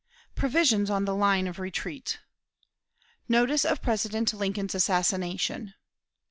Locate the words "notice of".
3.29-3.83